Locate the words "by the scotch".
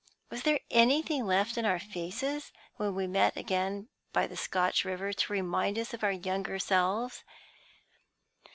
4.13-4.83